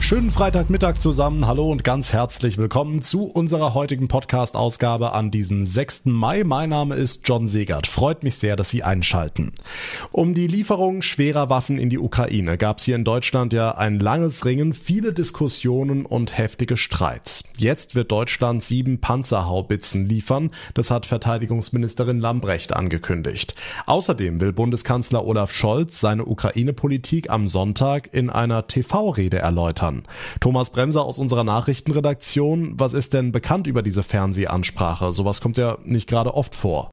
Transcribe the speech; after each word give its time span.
Schönen 0.00 0.30
Freitagmittag 0.30 1.00
zusammen. 1.00 1.46
Hallo 1.46 1.70
und 1.70 1.84
ganz 1.84 2.14
herzlich 2.14 2.56
willkommen 2.56 3.02
zu 3.02 3.24
unserer 3.24 3.74
heutigen 3.74 4.08
Podcast-Ausgabe 4.08 5.12
an 5.12 5.30
diesem 5.30 5.66
6. 5.66 6.06
Mai. 6.06 6.44
Mein 6.44 6.70
Name 6.70 6.94
ist 6.94 7.28
John 7.28 7.46
Segert. 7.46 7.86
Freut 7.86 8.22
mich 8.22 8.36
sehr, 8.36 8.56
dass 8.56 8.70
Sie 8.70 8.82
einschalten. 8.82 9.52
Um 10.10 10.32
die 10.32 10.46
Lieferung 10.46 11.02
schwerer 11.02 11.50
Waffen 11.50 11.78
in 11.78 11.90
die 11.90 11.98
Ukraine 11.98 12.56
gab 12.56 12.78
es 12.78 12.84
hier 12.84 12.96
in 12.96 13.04
Deutschland 13.04 13.52
ja 13.52 13.72
ein 13.72 13.98
langes 13.98 14.46
Ringen, 14.46 14.72
viele 14.72 15.12
Diskussionen 15.12 16.06
und 16.06 16.38
heftige 16.38 16.78
Streits. 16.78 17.44
Jetzt 17.58 17.94
wird 17.94 18.10
Deutschland 18.10 18.62
sieben 18.62 19.00
Panzerhaubitzen 19.00 20.06
liefern. 20.06 20.52
Das 20.72 20.90
hat 20.90 21.04
Verteidigungsministerin 21.04 22.18
Lambrecht 22.20 22.72
angekündigt. 22.72 23.56
Außerdem 23.84 24.40
will 24.40 24.54
Bundeskanzler 24.54 25.26
Olaf 25.26 25.52
Scholz 25.52 26.00
seine 26.00 26.24
Ukraine-Politik 26.24 27.28
am 27.28 27.46
Sonntag 27.46 28.14
in 28.14 28.30
einer 28.30 28.68
TV-Rede 28.68 29.38
erläutern 29.38 29.87
kann. 29.88 30.02
Thomas 30.40 30.70
Bremser 30.70 31.04
aus 31.04 31.18
unserer 31.18 31.44
Nachrichtenredaktion, 31.44 32.74
was 32.78 32.94
ist 32.94 33.14
denn 33.14 33.32
bekannt 33.32 33.66
über 33.66 33.82
diese 33.82 34.02
Fernsehansprache? 34.02 35.12
Sowas 35.12 35.40
kommt 35.40 35.56
ja 35.56 35.78
nicht 35.84 36.08
gerade 36.08 36.34
oft 36.34 36.54
vor. 36.54 36.90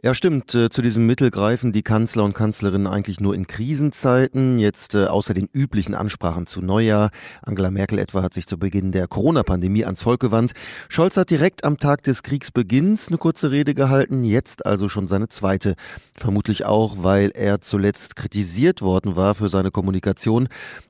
Ja, 0.00 0.14
stimmt. 0.14 0.54
Äh, 0.54 0.70
zu 0.70 0.80
diesem 0.80 1.06
Mittel 1.06 1.32
greifen 1.32 1.72
die 1.72 1.82
Kanzler 1.82 2.22
und 2.22 2.32
Kanzlerinnen 2.32 2.86
eigentlich 2.86 3.18
nur 3.18 3.34
in 3.34 3.48
Krisenzeiten. 3.48 4.60
Jetzt 4.60 4.94
äh, 4.94 5.06
außer 5.06 5.34
den 5.34 5.48
üblichen 5.52 5.96
Ansprachen 5.96 6.46
zu 6.46 6.62
Neujahr. 6.62 7.10
Angela 7.42 7.72
Merkel 7.72 7.98
etwa 7.98 8.22
hat 8.22 8.32
sich 8.32 8.46
zu 8.46 8.58
Beginn 8.58 8.92
der 8.92 9.08
Corona-Pandemie 9.08 9.84
ans 9.84 10.04
Volk 10.04 10.20
gewandt. 10.20 10.52
Scholz 10.88 11.16
hat 11.16 11.30
direkt 11.30 11.64
am 11.64 11.78
Tag 11.78 12.04
des 12.04 12.22
Kriegsbeginns 12.22 13.08
eine 13.08 13.18
kurze 13.18 13.50
Rede 13.50 13.74
gehalten, 13.74 14.22
jetzt 14.22 14.64
also 14.64 14.88
schon 14.88 15.08
seine 15.08 15.26
zweite. 15.26 15.74
Vermutlich 16.14 16.64
auch, 16.64 16.98
weil 17.02 17.32
er 17.34 17.60
zuletzt 17.60 18.14
kritisiert 18.14 18.82
worden 18.82 19.16
war 19.16 19.34
für 19.34 19.48
seine 19.48 19.72
Kommunikation. 19.72 20.48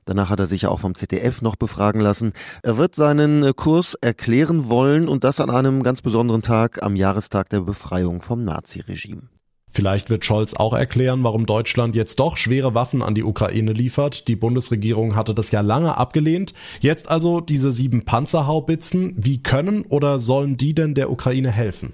Danach 0.09 0.31
hat 0.31 0.39
er 0.39 0.47
sich 0.47 0.63
ja 0.63 0.69
auch 0.69 0.79
vom 0.79 0.95
ZDF 0.95 1.43
noch 1.43 1.55
befragen 1.55 2.01
lassen. 2.01 2.33
Er 2.63 2.77
wird 2.77 2.95
seinen 2.95 3.43
äh, 3.43 3.53
Kurs 3.55 3.93
erklären 3.93 4.67
wollen 4.67 5.07
und 5.07 5.23
das 5.23 5.39
an 5.39 5.51
einem 5.51 5.83
ganz 5.83 6.01
besonderen 6.01 6.41
Tag 6.41 6.81
am 6.81 6.95
Jahrestag 6.95 7.47
der 7.49 7.59
Befreiung 7.59 8.23
vom 8.23 8.43
Naziregime. 8.43 8.89
Regime. 8.89 9.21
Vielleicht 9.69 10.09
wird 10.09 10.25
Scholz 10.25 10.55
auch 10.55 10.73
erklären, 10.73 11.23
warum 11.23 11.45
Deutschland 11.45 11.95
jetzt 11.95 12.19
doch 12.19 12.37
schwere 12.37 12.73
Waffen 12.73 13.03
an 13.03 13.13
die 13.13 13.23
Ukraine 13.23 13.71
liefert. 13.71 14.27
Die 14.27 14.35
Bundesregierung 14.35 15.15
hatte 15.15 15.35
das 15.35 15.51
ja 15.51 15.61
lange 15.61 15.95
abgelehnt. 15.95 16.55
Jetzt 16.79 17.07
also 17.07 17.39
diese 17.39 17.71
sieben 17.71 18.03
Panzerhaubitzen. 18.03 19.13
Wie 19.15 19.43
können 19.43 19.83
oder 19.83 20.17
sollen 20.17 20.57
die 20.57 20.73
denn 20.73 20.95
der 20.95 21.11
Ukraine 21.11 21.51
helfen? 21.51 21.93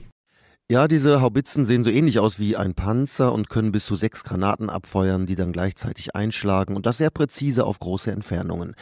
Ja, 0.71 0.87
diese 0.87 1.21
Haubitzen 1.21 1.63
sehen 1.63 1.83
so 1.83 1.91
ähnlich 1.91 2.17
aus 2.17 2.39
wie 2.39 2.55
ein 2.57 2.73
Panzer 2.73 3.31
und 3.31 3.49
können 3.51 3.71
bis 3.71 3.85
zu 3.85 3.95
sechs 3.95 4.23
Granaten 4.23 4.71
abfeuern, 4.71 5.27
die 5.27 5.35
dann 5.35 5.51
gleichzeitig 5.51 6.15
einschlagen 6.15 6.75
und 6.75 6.87
das 6.87 6.97
sehr 6.97 7.11
präzise 7.11 7.65
auf 7.65 7.77
große 7.77 8.11
Entfernungen. 8.11 8.73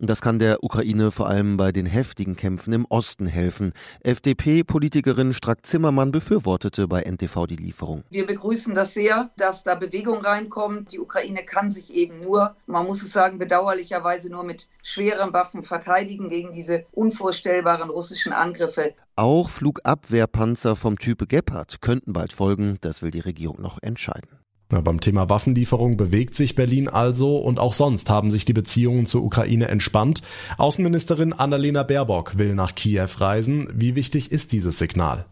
Das 0.00 0.20
kann 0.20 0.40
der 0.40 0.64
Ukraine 0.64 1.12
vor 1.12 1.28
allem 1.28 1.56
bei 1.56 1.70
den 1.70 1.86
heftigen 1.86 2.34
Kämpfen 2.34 2.72
im 2.72 2.84
Osten 2.86 3.26
helfen. 3.26 3.72
FDP-Politikerin 4.02 5.32
Strack-Zimmermann 5.32 6.10
befürwortete 6.10 6.88
bei 6.88 7.02
NTV 7.02 7.46
die 7.46 7.56
Lieferung. 7.56 8.02
Wir 8.10 8.26
begrüßen 8.26 8.74
das 8.74 8.92
sehr, 8.94 9.30
dass 9.36 9.62
da 9.62 9.76
Bewegung 9.76 10.20
reinkommt. 10.20 10.90
Die 10.92 10.98
Ukraine 10.98 11.44
kann 11.44 11.70
sich 11.70 11.94
eben 11.94 12.20
nur, 12.20 12.56
man 12.66 12.86
muss 12.86 13.02
es 13.02 13.12
sagen, 13.12 13.38
bedauerlicherweise 13.38 14.30
nur 14.30 14.42
mit 14.42 14.68
schweren 14.82 15.32
Waffen 15.32 15.62
verteidigen 15.62 16.28
gegen 16.28 16.52
diese 16.52 16.86
unvorstellbaren 16.90 17.88
russischen 17.88 18.32
Angriffe. 18.32 18.94
Auch 19.14 19.48
Flugabwehrpanzer 19.48 20.74
vom 20.74 20.98
Type 20.98 21.28
Gepard 21.28 21.80
könnten 21.80 22.12
bald 22.12 22.32
folgen. 22.32 22.78
Das 22.80 23.00
will 23.00 23.12
die 23.12 23.20
Regierung 23.20 23.62
noch 23.62 23.80
entscheiden. 23.80 24.43
Ja, 24.72 24.80
beim 24.80 25.00
Thema 25.00 25.28
Waffenlieferung 25.28 25.96
bewegt 25.96 26.34
sich 26.34 26.54
Berlin 26.54 26.88
also 26.88 27.36
und 27.36 27.58
auch 27.58 27.72
sonst 27.72 28.08
haben 28.10 28.30
sich 28.30 28.44
die 28.44 28.54
Beziehungen 28.54 29.06
zur 29.06 29.22
Ukraine 29.22 29.68
entspannt. 29.68 30.22
Außenministerin 30.56 31.32
Annalena 31.32 31.82
Baerbock 31.82 32.38
will 32.38 32.54
nach 32.54 32.74
Kiew 32.74 33.08
reisen. 33.18 33.68
Wie 33.74 33.94
wichtig 33.94 34.32
ist 34.32 34.52
dieses 34.52 34.78
Signal? 34.78 35.26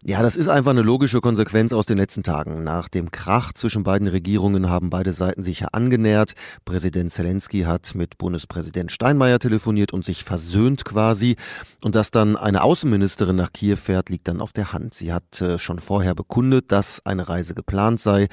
Ja, 0.00 0.22
das 0.22 0.36
ist 0.36 0.48
einfach 0.48 0.70
eine 0.70 0.82
logische 0.82 1.20
Konsequenz 1.20 1.72
aus 1.72 1.86
den 1.86 1.98
letzten 1.98 2.22
Tagen. 2.22 2.64
Nach 2.64 2.88
dem 2.88 3.10
Krach 3.10 3.52
zwischen 3.52 3.84
beiden 3.84 4.08
Regierungen 4.08 4.68
haben 4.68 4.90
beide 4.90 5.12
Seiten 5.12 5.42
sich 5.42 5.60
ja 5.60 5.68
angenähert. 5.72 6.32
Präsident 6.64 7.12
Zelensky 7.12 7.62
hat 7.62 7.94
mit 7.94 8.18
Bundespräsident 8.18 8.90
Steinmeier 8.90 9.38
telefoniert 9.38 9.92
und 9.92 10.04
sich 10.04 10.24
versöhnt 10.24 10.84
quasi. 10.84 11.36
Und 11.82 11.94
dass 11.94 12.10
dann 12.10 12.36
eine 12.36 12.62
Außenministerin 12.62 13.36
nach 13.36 13.52
Kiew 13.52 13.76
fährt, 13.76 14.08
liegt 14.08 14.28
dann 14.28 14.40
auf 14.40 14.52
der 14.52 14.72
Hand. 14.72 14.94
Sie 14.94 15.12
hat 15.12 15.40
äh, 15.40 15.58
schon 15.58 15.78
vorher 15.78 16.14
bekundet, 16.14 16.72
dass 16.72 17.04
eine 17.04 17.28
Reise 17.28 17.54
geplant 17.54 18.00
sei. 18.00 18.28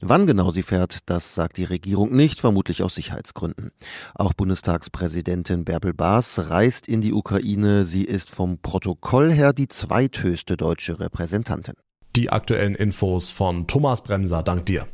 Wann 0.00 0.26
genau 0.26 0.50
sie 0.50 0.62
fährt, 0.62 0.98
das 1.06 1.34
sagt 1.34 1.56
die 1.56 1.64
Regierung 1.64 2.14
nicht, 2.14 2.38
vermutlich 2.38 2.82
aus 2.82 2.94
Sicherheitsgründen. 2.94 3.70
Auch 4.14 4.34
Bundestagspräsidentin 4.34 5.64
Bärbel 5.64 5.94
Baas 5.94 6.50
reist 6.50 6.86
in 6.86 7.00
die 7.00 7.14
Ukraine. 7.14 7.84
Sie 7.84 8.04
ist 8.04 8.28
vom 8.28 8.58
Protokoll 8.58 9.32
her 9.32 9.54
die 9.54 9.68
zweithöchste 9.68 10.58
deutsche 10.58 11.00
Repräsentantin. 11.04 11.74
Die 12.16 12.30
aktuellen 12.30 12.74
Infos 12.74 13.30
von 13.30 13.66
Thomas 13.66 14.02
Bremser, 14.02 14.42
dank 14.42 14.66
dir. 14.66 14.86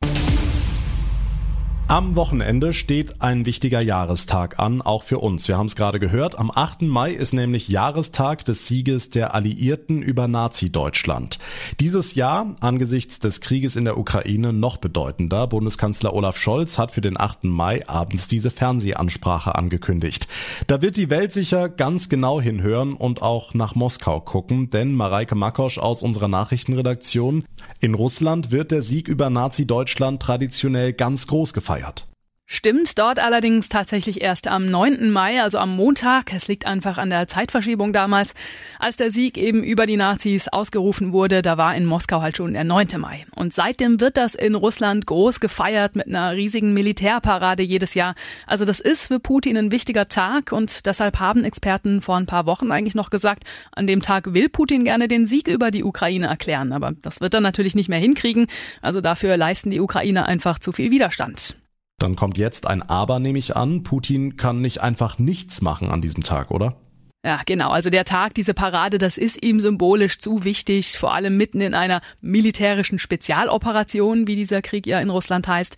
Am 1.91 2.15
Wochenende 2.15 2.73
steht 2.73 3.21
ein 3.21 3.47
wichtiger 3.47 3.81
Jahrestag 3.81 4.61
an, 4.61 4.81
auch 4.81 5.03
für 5.03 5.19
uns. 5.19 5.49
Wir 5.49 5.59
haben 5.59 5.67
es 5.67 5.75
gerade 5.75 5.99
gehört. 5.99 6.39
Am 6.39 6.53
8. 6.55 6.83
Mai 6.83 7.11
ist 7.11 7.33
nämlich 7.33 7.67
Jahrestag 7.67 8.45
des 8.45 8.69
Sieges 8.69 9.11
der 9.11 9.35
Alliierten 9.35 10.01
über 10.01 10.29
Nazi-Deutschland. 10.29 11.41
Dieses 11.81 12.15
Jahr, 12.15 12.55
angesichts 12.61 13.19
des 13.19 13.41
Krieges 13.41 13.75
in 13.75 13.87
der 13.87 13.99
Ukraine, 13.99 14.53
noch 14.53 14.77
bedeutender. 14.77 15.49
Bundeskanzler 15.49 16.15
Olaf 16.15 16.37
Scholz 16.37 16.79
hat 16.79 16.93
für 16.93 17.01
den 17.01 17.19
8. 17.19 17.43
Mai 17.43 17.81
abends 17.89 18.29
diese 18.29 18.53
Fernsehansprache 18.53 19.57
angekündigt. 19.57 20.29
Da 20.69 20.83
wird 20.83 20.97
die 20.97 21.11
Welt 21.11 21.33
sicher 21.33 21.69
ganz 21.69 22.09
genau 22.09 22.41
hinhören 22.41 22.95
und 22.95 23.21
auch 23.21 23.53
nach 23.53 23.75
Moskau 23.75 24.21
gucken, 24.21 24.71
denn 24.71 24.95
Mareike 24.95 25.35
Makosch 25.35 25.79
aus 25.79 26.05
unserer 26.05 26.29
Nachrichtenredaktion, 26.29 27.43
in 27.81 27.95
Russland 27.95 28.53
wird 28.53 28.71
der 28.71 28.83
Sieg 28.83 29.09
über 29.09 29.29
Nazi-Deutschland 29.29 30.23
traditionell 30.23 30.93
ganz 30.93 31.27
groß 31.27 31.53
gefeiert 31.53 31.80
gefeiert. 31.81 32.07
Stimmt, 32.53 32.99
dort 32.99 33.21
allerdings 33.21 33.69
tatsächlich 33.69 34.23
erst 34.23 34.49
am 34.49 34.67
9. 34.67 35.13
Mai, 35.13 35.41
also 35.41 35.59
am 35.59 35.77
Montag. 35.77 36.33
Es 36.35 36.49
liegt 36.49 36.67
einfach 36.67 36.99
an 36.99 37.09
der 37.09 37.29
Zeitverschiebung 37.29 37.93
damals. 37.93 38.35
Als 38.81 38.97
der 38.97 39.13
Sieg 39.13 39.39
eben 39.39 39.63
über 39.63 39.87
die 39.87 39.97
Nazis 39.97 40.49
ausgerufen 40.49 41.13
wurde, 41.13 41.43
da 41.43 41.59
war 41.59 41.77
in 41.77 41.87
Moskau 41.87 42.23
halt 42.23 42.37
schon 42.37 42.55
der 42.55 42.65
9. 42.65 42.89
Mai. 42.99 43.25
Und 43.37 43.55
seitdem 43.55 44.01
wird 44.01 44.17
das 44.17 44.35
in 44.35 44.57
Russland 44.57 45.07
groß 45.07 45.39
gefeiert 45.39 45.95
mit 45.95 46.09
einer 46.09 46.33
riesigen 46.33 46.73
Militärparade 46.73 47.63
jedes 47.63 47.95
Jahr. 47.95 48.17
Also 48.49 48.65
das 48.65 48.81
ist 48.81 49.07
für 49.07 49.21
Putin 49.21 49.57
ein 49.57 49.71
wichtiger 49.71 50.07
Tag 50.07 50.51
und 50.51 50.87
deshalb 50.87 51.21
haben 51.21 51.45
Experten 51.45 52.03
vor 52.03 52.17
ein 52.17 52.27
paar 52.27 52.47
Wochen 52.47 52.73
eigentlich 52.73 52.97
noch 52.97 53.11
gesagt, 53.11 53.45
an 53.71 53.87
dem 53.87 54.03
Tag 54.03 54.35
will 54.35 54.49
Putin 54.49 54.83
gerne 54.83 55.07
den 55.07 55.25
Sieg 55.25 55.47
über 55.47 55.71
die 55.71 55.85
Ukraine 55.85 56.27
erklären. 56.27 56.73
Aber 56.73 56.95
das 57.01 57.21
wird 57.21 57.33
er 57.33 57.41
natürlich 57.41 57.77
nicht 57.77 57.89
mehr 57.89 58.01
hinkriegen. 58.01 58.49
Also 58.83 59.01
dafür 59.01 59.37
leisten 59.37 59.71
die 59.71 59.79
Ukrainer 59.79 60.27
einfach 60.27 60.59
zu 60.59 60.73
viel 60.73 60.91
Widerstand. 60.91 61.55
Dann 62.01 62.17
kommt 62.17 62.39
jetzt 62.39 62.67
ein 62.67 62.83
Aber, 62.83 63.19
nehme 63.21 63.39
ich 63.39 63.57
an. 63.57 63.83
Putin 63.83 64.37
kann 64.39 64.63
nicht 64.63 64.81
einfach 64.81 65.19
nichts 65.19 65.61
machen 65.61 65.91
an 65.91 66.01
diesem 66.01 66.23
Tag, 66.23 66.51
oder? 66.51 66.77
Ja, 67.23 67.43
genau. 67.45 67.69
Also 67.71 67.91
der 67.91 68.07
Tag, 68.07 68.33
diese 68.33 68.55
Parade, 68.55 68.97
das 68.97 69.19
ist 69.19 69.45
ihm 69.45 69.61
symbolisch 69.61 70.21
zu 70.21 70.43
wichtig, 70.45 70.97
vor 70.99 71.13
allem 71.13 71.37
mitten 71.37 71.61
in 71.61 71.75
einer 71.75 72.01
militärischen 72.23 72.99
Spezialoperation, 72.99 74.27
wie 74.27 74.37
dieser 74.37 74.63
Krieg 74.63 74.87
ja 74.87 75.01
in 75.01 75.11
Russland 75.11 75.47
heißt. 75.47 75.77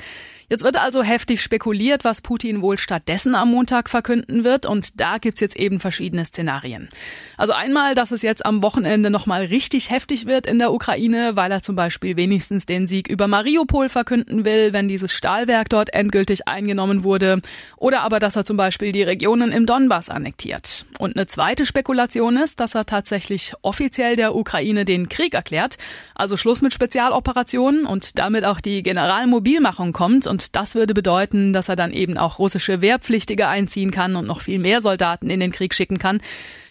Jetzt 0.53 0.65
wird 0.65 0.77
also 0.77 1.03
heftig 1.03 1.41
spekuliert, 1.41 2.05
was 2.05 2.21
Putin 2.21 2.61
wohl 2.61 2.77
stattdessen 2.77 3.35
am 3.35 3.51
Montag 3.51 3.89
verkünden 3.89 4.45
wird. 4.45 4.67
Und 4.67 5.01
da 5.01 5.17
gibt's 5.17 5.41
jetzt 5.41 5.57
eben 5.57 5.81
verschiedene 5.81 6.27
Szenarien. 6.27 6.91
Also 7.39 7.55
einmal, 7.55 7.95
dass 7.95 8.13
es 8.13 8.21
jetzt 8.21 8.45
am 8.45 8.63
Wochenende 8.63 9.09
nochmal 9.09 9.47
richtig 9.47 9.89
heftig 9.89 10.27
wird 10.27 10.47
in 10.47 10.59
der 10.59 10.75
Ukraine, 10.75 11.37
weil 11.37 11.51
er 11.51 11.63
zum 11.63 11.75
Beispiel 11.75 12.17
wenigstens 12.17 12.67
den 12.67 12.87
Sieg 12.87 13.09
über 13.09 13.29
Mariupol 13.29 13.89
verkünden 13.89 14.45
will, 14.45 14.75
wenn 14.75 14.89
dieses 14.89 15.15
Stahlwerk 15.15 15.71
dort 15.71 15.95
endgültig 15.95 16.47
eingenommen 16.47 17.03
wurde. 17.03 17.41
Oder 17.79 18.03
aber, 18.03 18.19
dass 18.19 18.37
er 18.37 18.45
zum 18.45 18.59
Beispiel 18.59 18.93
die 18.93 19.03
Regionen 19.03 19.53
im 19.53 19.65
Donbass 19.65 20.11
annektiert. 20.11 20.85
Und 20.99 21.17
eine 21.17 21.27
zweite 21.33 21.65
Spekulation 21.65 22.37
ist, 22.37 22.61
dass 22.61 22.75
er 22.75 22.85
tatsächlich 22.85 23.55
offiziell 23.63 24.17
der 24.17 24.35
Ukraine 24.35 24.85
den 24.85 25.09
Krieg 25.09 25.33
erklärt. 25.33 25.79
Also 26.15 26.37
Schluss 26.37 26.61
mit 26.61 26.75
Spezialoperationen 26.75 27.87
und 27.87 28.19
damit 28.19 28.45
auch 28.45 28.61
die 28.61 28.83
Generalmobilmachung 28.83 29.95
kommt 29.95 30.27
und 30.27 30.55
das 30.57 30.75
würde 30.75 30.93
bedeuten, 30.93 31.55
dass 31.55 31.71
er 31.71 31.77
dann 31.77 31.91
eben 31.91 32.19
auch 32.19 32.39
russische 32.39 32.83
Wehrpflichtige 32.83 33.49
einziehen 33.49 33.91
kann 33.91 34.15
und 34.15 34.27
noch 34.27 34.43
viel 34.43 34.59
mehr 34.59 34.83
Soldaten 34.83 35.31
in 35.31 35.41
den 35.41 35.53
Krieg 35.53 35.73
schicken 35.73 35.99
kann. 35.99 36.21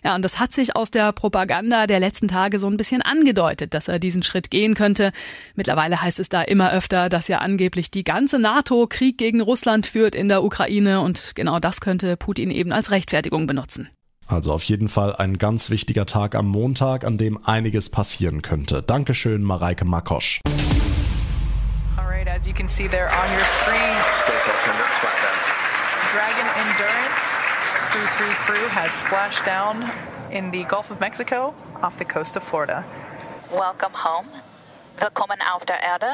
Ja, 0.03 0.15
und 0.15 0.21
das 0.23 0.39
hat 0.39 0.53
sich 0.53 0.75
aus 0.75 0.91
der 0.91 1.11
Propaganda 1.11 1.87
der 1.87 1.99
letzten 1.99 2.27
Tage 2.27 2.59
so 2.59 2.67
ein 2.67 2.77
bisschen 2.77 3.01
angedeutet, 3.01 3.73
dass 3.73 3.87
er 3.87 3.99
diesen 3.99 4.23
Schritt 4.23 4.51
gehen 4.51 4.75
könnte. 4.75 5.11
Mittlerweile 5.55 6.01
heißt 6.01 6.19
es 6.19 6.29
da 6.29 6.41
immer 6.41 6.71
öfter, 6.71 7.09
dass 7.09 7.27
ja 7.27 7.39
angeblich 7.39 7.89
die 7.89 8.03
ganze 8.03 8.37
NATO 8.37 8.87
Krieg 8.87 9.17
gegen 9.17 9.41
Russland 9.41 9.87
führt 9.87 10.13
in 10.13 10.29
der 10.29 10.43
Ukraine 10.43 11.01
und 11.01 11.33
genau 11.35 11.59
das 11.59 11.81
könnte 11.81 12.15
Putin 12.15 12.51
eben 12.51 12.71
als 12.71 12.91
Rechtfertigung 12.91 13.47
benutzen. 13.47 13.89
Also 14.31 14.53
auf 14.53 14.63
jeden 14.63 14.87
Fall 14.87 15.15
ein 15.15 15.37
ganz 15.37 15.69
wichtiger 15.69 16.05
Tag 16.05 16.35
am 16.35 16.47
Montag, 16.47 17.03
an 17.03 17.17
dem 17.17 17.37
einiges 17.45 17.89
passieren 17.89 18.41
könnte. 18.41 18.81
Dankeschön, 18.81 19.43
Mareike 19.43 19.85
Makosch. 19.85 20.41
As 22.41 22.47
you 22.47 22.55
can 22.55 22.67
see 22.67 22.87
there 22.87 23.05
on 23.05 23.29
your 23.37 23.45
screen, 23.45 23.95
Dragon 26.11 26.47
Endurance 26.57 27.21
Crew 27.91 28.07
3 28.17 28.33
crew 28.45 28.67
has 28.69 28.91
splashed 28.91 29.45
down 29.45 29.83
in 30.31 30.49
the 30.51 30.63
Gulf 30.63 30.89
of 30.89 30.99
Mexico 30.99 31.53
off 31.83 31.99
the 31.99 32.05
coast 32.05 32.35
of 32.35 32.43
Florida. 32.43 32.83
Welcome 33.51 33.93
home. 33.93 34.25
Willkommen 34.99 35.37
auf 35.53 35.65
der 35.67 35.83
Erde. 35.83 36.09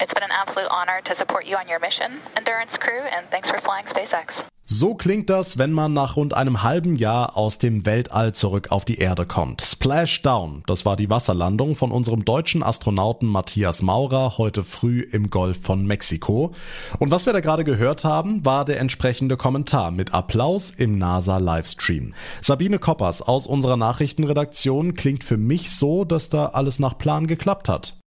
It's 0.00 0.12
been 0.12 0.24
an 0.24 0.32
absolute 0.32 0.68
honor 0.68 1.00
to 1.02 1.14
support 1.16 1.46
you 1.46 1.54
on 1.54 1.68
your 1.68 1.78
mission, 1.78 2.22
Endurance 2.34 2.72
Crew, 2.80 3.06
and 3.14 3.30
thanks 3.30 3.48
for 3.48 3.60
flying 3.60 3.86
SpaceX. 3.86 4.48
So 4.70 4.94
klingt 4.94 5.30
das, 5.30 5.56
wenn 5.56 5.72
man 5.72 5.94
nach 5.94 6.16
rund 6.16 6.34
einem 6.34 6.62
halben 6.62 6.96
Jahr 6.96 7.38
aus 7.38 7.56
dem 7.56 7.86
Weltall 7.86 8.34
zurück 8.34 8.70
auf 8.70 8.84
die 8.84 8.98
Erde 8.98 9.24
kommt. 9.24 9.62
Splashdown, 9.62 10.62
das 10.66 10.84
war 10.84 10.94
die 10.94 11.08
Wasserlandung 11.08 11.74
von 11.74 11.90
unserem 11.90 12.26
deutschen 12.26 12.62
Astronauten 12.62 13.26
Matthias 13.26 13.80
Maurer 13.80 14.36
heute 14.36 14.64
früh 14.64 15.00
im 15.00 15.30
Golf 15.30 15.62
von 15.62 15.86
Mexiko. 15.86 16.52
Und 16.98 17.10
was 17.10 17.24
wir 17.24 17.32
da 17.32 17.40
gerade 17.40 17.64
gehört 17.64 18.04
haben, 18.04 18.44
war 18.44 18.66
der 18.66 18.78
entsprechende 18.78 19.38
Kommentar 19.38 19.90
mit 19.90 20.12
Applaus 20.12 20.70
im 20.70 20.98
NASA 20.98 21.38
Livestream. 21.38 22.12
Sabine 22.42 22.78
Koppers 22.78 23.22
aus 23.22 23.46
unserer 23.46 23.78
Nachrichtenredaktion 23.78 24.92
klingt 24.92 25.24
für 25.24 25.38
mich 25.38 25.74
so, 25.74 26.04
dass 26.04 26.28
da 26.28 26.48
alles 26.48 26.78
nach 26.78 26.98
Plan 26.98 27.26
geklappt 27.26 27.70
hat. 27.70 27.97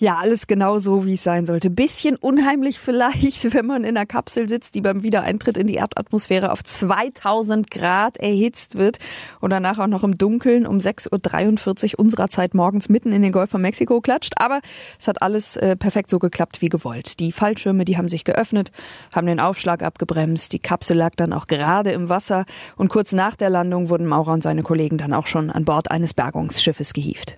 Ja, 0.00 0.18
alles 0.18 0.46
genau 0.46 0.78
so, 0.78 1.06
wie 1.06 1.14
es 1.14 1.24
sein 1.24 1.44
sollte. 1.44 1.70
Bisschen 1.70 2.14
unheimlich 2.14 2.78
vielleicht, 2.78 3.52
wenn 3.54 3.66
man 3.66 3.82
in 3.82 3.96
einer 3.96 4.06
Kapsel 4.06 4.48
sitzt, 4.48 4.76
die 4.76 4.80
beim 4.80 5.02
Wiedereintritt 5.02 5.58
in 5.58 5.66
die 5.66 5.74
Erdatmosphäre 5.74 6.52
auf 6.52 6.62
2000 6.62 7.68
Grad 7.68 8.16
erhitzt 8.18 8.76
wird 8.76 8.98
und 9.40 9.50
danach 9.50 9.80
auch 9.80 9.88
noch 9.88 10.04
im 10.04 10.16
Dunkeln 10.16 10.68
um 10.68 10.78
6.43 10.78 11.94
Uhr 11.94 11.98
unserer 11.98 12.28
Zeit 12.28 12.54
morgens 12.54 12.88
mitten 12.88 13.12
in 13.12 13.22
den 13.22 13.32
Golf 13.32 13.50
von 13.50 13.60
Mexiko 13.60 14.00
klatscht. 14.00 14.34
Aber 14.36 14.60
es 15.00 15.08
hat 15.08 15.20
alles 15.20 15.56
äh, 15.56 15.74
perfekt 15.74 16.10
so 16.10 16.20
geklappt 16.20 16.62
wie 16.62 16.68
gewollt. 16.68 17.18
Die 17.18 17.32
Fallschirme, 17.32 17.84
die 17.84 17.96
haben 17.96 18.08
sich 18.08 18.22
geöffnet, 18.22 18.70
haben 19.12 19.26
den 19.26 19.40
Aufschlag 19.40 19.82
abgebremst. 19.82 20.52
Die 20.52 20.60
Kapsel 20.60 20.96
lag 20.96 21.16
dann 21.16 21.32
auch 21.32 21.48
gerade 21.48 21.90
im 21.90 22.08
Wasser 22.08 22.44
und 22.76 22.88
kurz 22.88 23.10
nach 23.10 23.34
der 23.34 23.50
Landung 23.50 23.88
wurden 23.88 24.06
Maurer 24.06 24.34
und 24.34 24.44
seine 24.44 24.62
Kollegen 24.62 24.96
dann 24.96 25.12
auch 25.12 25.26
schon 25.26 25.50
an 25.50 25.64
Bord 25.64 25.90
eines 25.90 26.14
Bergungsschiffes 26.14 26.92
gehievt. 26.92 27.36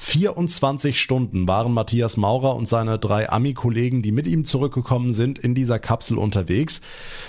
24 0.00 1.00
Stunden 1.00 1.48
waren 1.48 1.74
Matthias 1.74 2.16
Maurer 2.16 2.54
und 2.54 2.68
seine 2.68 3.00
drei 3.00 3.28
Ami-Kollegen, 3.28 4.00
die 4.00 4.12
mit 4.12 4.28
ihm 4.28 4.44
zurückgekommen 4.44 5.12
sind, 5.12 5.40
in 5.40 5.56
dieser 5.56 5.80
Kapsel 5.80 6.18
unterwegs. 6.18 6.80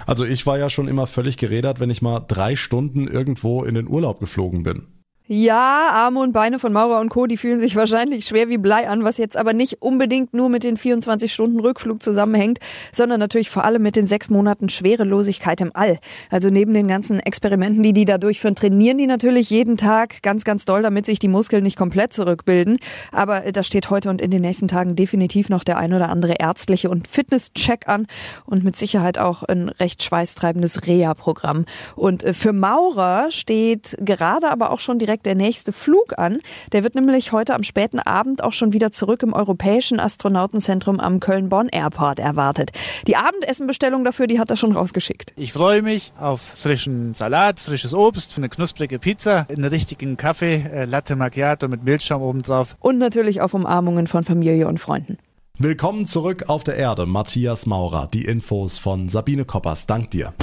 Also 0.05 0.23
ich 0.23 0.45
war 0.45 0.59
ja 0.59 0.69
schon 0.69 0.87
immer 0.87 1.07
völlig 1.07 1.37
gerädert, 1.37 1.79
wenn 1.79 1.89
ich 1.89 2.03
mal 2.03 2.19
drei 2.19 2.55
Stunden 2.55 3.07
irgendwo 3.07 3.63
in 3.63 3.73
den 3.73 3.87
Urlaub 3.87 4.19
geflogen 4.19 4.61
bin. 4.61 4.98
Ja, 5.31 5.89
Arme 5.91 6.21
und 6.21 6.31
Beine 6.31 6.57
von 6.57 6.73
Maurer 6.73 6.99
und 6.99 7.09
Co., 7.09 7.27
die 7.27 7.37
fühlen 7.37 7.59
sich 7.59 7.75
wahrscheinlich 7.75 8.25
schwer 8.25 8.49
wie 8.49 8.57
Blei 8.57 8.89
an, 8.89 9.03
was 9.03 9.17
jetzt 9.17 9.37
aber 9.37 9.53
nicht 9.53 9.79
unbedingt 9.79 10.33
nur 10.33 10.49
mit 10.49 10.63
den 10.63 10.75
24 10.75 11.31
Stunden 11.31 11.59
Rückflug 11.59 12.01
zusammenhängt, 12.01 12.57
sondern 12.91 13.19
natürlich 13.19 13.51
vor 13.51 13.63
allem 13.63 13.83
mit 13.83 13.95
den 13.95 14.07
sechs 14.07 14.31
Monaten 14.31 14.69
Schwerelosigkeit 14.69 15.61
im 15.61 15.69
All. 15.75 15.99
Also 16.31 16.49
neben 16.49 16.73
den 16.73 16.87
ganzen 16.87 17.19
Experimenten, 17.19 17.83
die 17.83 17.93
die 17.93 18.05
da 18.05 18.17
durchführen, 18.17 18.55
trainieren 18.55 18.97
die 18.97 19.05
natürlich 19.05 19.51
jeden 19.51 19.77
Tag 19.77 20.23
ganz, 20.23 20.45
ganz 20.45 20.65
doll, 20.65 20.81
damit 20.81 21.05
sich 21.05 21.19
die 21.19 21.27
Muskeln 21.27 21.61
nicht 21.61 21.77
komplett 21.77 22.11
zurückbilden. 22.11 22.79
Aber 23.11 23.41
da 23.41 23.61
steht 23.61 23.91
heute 23.91 24.09
und 24.09 24.21
in 24.21 24.31
den 24.31 24.41
nächsten 24.41 24.67
Tagen 24.67 24.95
definitiv 24.95 25.47
noch 25.49 25.63
der 25.63 25.77
ein 25.77 25.93
oder 25.93 26.09
andere 26.09 26.37
ärztliche 26.39 26.89
und 26.89 27.07
Fitnesscheck 27.07 27.87
an 27.87 28.07
und 28.47 28.63
mit 28.63 28.75
Sicherheit 28.75 29.19
auch 29.19 29.43
ein 29.43 29.69
recht 29.69 30.01
schweißtreibendes 30.01 30.87
Reha-Programm. 30.87 31.65
Und 31.95 32.23
äh, 32.23 32.33
für 32.33 32.51
Maurer 32.51 33.27
steht 33.29 33.95
gerade 33.99 34.49
aber 34.49 34.71
auch 34.71 34.79
schon 34.79 34.97
direkt 34.97 35.18
direkt 35.19 35.25
der 35.25 35.35
nächste 35.35 35.71
Flug 35.71 36.17
an. 36.17 36.39
Der 36.71 36.83
wird 36.83 36.95
nämlich 36.95 37.31
heute 37.31 37.53
am 37.55 37.63
späten 37.63 37.99
Abend 37.99 38.43
auch 38.43 38.53
schon 38.53 38.73
wieder 38.73 38.91
zurück 38.91 39.23
im 39.23 39.33
Europäischen 39.33 39.99
Astronautenzentrum 39.99 40.99
am 40.99 41.19
Köln-Bonn 41.19 41.69
Airport 41.69 42.19
erwartet. 42.19 42.71
Die 43.07 43.15
Abendessenbestellung 43.15 44.03
dafür, 44.03 44.27
die 44.27 44.39
hat 44.39 44.49
er 44.49 44.57
schon 44.57 44.71
rausgeschickt. 44.71 45.33
Ich 45.35 45.53
freue 45.53 45.81
mich 45.81 46.13
auf 46.19 46.41
frischen 46.41 47.13
Salat, 47.13 47.59
frisches 47.59 47.93
Obst, 47.93 48.37
eine 48.37 48.49
knusprige 48.49 48.99
Pizza, 48.99 49.45
einen 49.49 49.65
richtigen 49.65 50.17
Kaffee, 50.17 50.63
äh, 50.71 50.85
Latte 50.85 51.15
Macchiato 51.15 51.67
mit 51.67 51.83
Milchschaum 51.83 52.21
obendrauf. 52.21 52.75
Und 52.79 52.97
natürlich 52.97 53.41
auf 53.41 53.53
Umarmungen 53.53 54.07
von 54.07 54.23
Familie 54.23 54.67
und 54.67 54.79
Freunden. 54.79 55.17
Willkommen 55.57 56.05
zurück 56.05 56.45
auf 56.47 56.63
der 56.63 56.77
Erde, 56.77 57.05
Matthias 57.05 57.65
Maurer. 57.65 58.07
Die 58.13 58.23
Infos 58.23 58.79
von 58.79 59.09
Sabine 59.09 59.43
Koppers. 59.43 59.85
Dank 59.85 60.11
dir. 60.11 60.33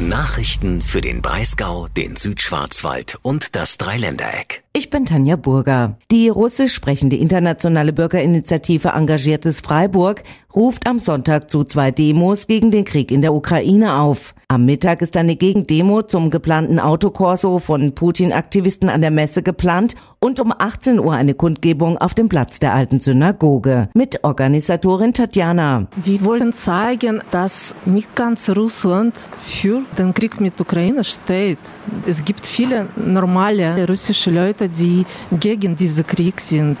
Nachrichten 0.00 0.82
für 0.82 1.00
den 1.00 1.22
Breisgau, 1.22 1.86
den 1.96 2.16
Südschwarzwald 2.16 3.16
und 3.22 3.54
das 3.54 3.78
Dreiländereck. 3.78 4.64
Ich 4.72 4.90
bin 4.90 5.06
Tanja 5.06 5.36
Burger. 5.36 5.98
Die 6.10 6.28
russisch 6.28 6.74
sprechende 6.74 7.14
internationale 7.14 7.92
Bürgerinitiative 7.92 8.88
Engagiertes 8.88 9.60
Freiburg 9.60 10.24
ruft 10.52 10.88
am 10.88 10.98
Sonntag 10.98 11.48
zu 11.48 11.62
zwei 11.62 11.92
Demos 11.92 12.48
gegen 12.48 12.72
den 12.72 12.84
Krieg 12.84 13.12
in 13.12 13.22
der 13.22 13.34
Ukraine 13.34 14.00
auf. 14.00 14.34
Am 14.48 14.64
Mittag 14.64 15.00
ist 15.00 15.16
eine 15.16 15.36
Gegendemo 15.36 16.02
zum 16.02 16.30
geplanten 16.30 16.80
Autokorso 16.80 17.60
von 17.60 17.94
Putin-Aktivisten 17.94 18.88
an 18.88 19.00
der 19.00 19.12
Messe 19.12 19.44
geplant 19.44 19.94
und 20.20 20.40
um 20.40 20.52
18 20.56 20.98
Uhr 20.98 21.12
eine 21.12 21.34
Kundgebung 21.34 21.98
auf 21.98 22.14
dem 22.14 22.28
Platz 22.28 22.58
der 22.58 22.74
alten 22.74 23.00
Synagoge 23.00 23.88
mit 23.94 24.24
Organisatorin 24.24 25.12
Tatjana. 25.12 25.86
Wir 25.96 26.24
wollen 26.24 26.52
zeigen, 26.52 27.22
dass 27.30 27.76
nicht 27.84 28.14
ganz 28.16 28.50
Russland 28.50 29.14
für 29.38 29.83
den 29.98 30.12
Krieg 30.14 30.40
mit 30.40 30.60
Ukraine 30.60 31.04
steht. 31.04 31.58
Es 32.06 32.24
gibt 32.24 32.46
viele 32.46 32.88
normale 32.96 33.86
russische 33.86 34.30
Leute, 34.30 34.68
die 34.68 35.04
gegen 35.32 35.76
diesen 35.76 36.06
Krieg 36.06 36.40
sind. 36.40 36.78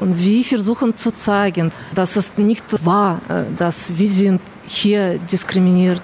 Und 0.00 0.18
wir 0.18 0.44
versuchen 0.44 0.96
zu 0.96 1.12
zeigen, 1.12 1.72
dass 1.94 2.16
es 2.16 2.36
nicht 2.36 2.84
wahr, 2.84 3.20
dass 3.56 3.98
wir 3.98 4.08
sind 4.08 4.40
hier 4.66 5.18
diskriminiert. 5.18 6.02